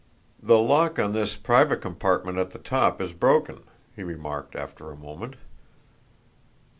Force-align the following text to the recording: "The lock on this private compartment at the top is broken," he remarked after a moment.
"The 0.41 0.57
lock 0.57 0.97
on 0.97 1.13
this 1.13 1.35
private 1.35 1.79
compartment 1.83 2.39
at 2.39 2.49
the 2.49 2.57
top 2.57 2.99
is 3.01 3.13
broken," 3.13 3.59
he 3.95 4.01
remarked 4.01 4.55
after 4.55 4.89
a 4.89 4.97
moment. 4.97 5.35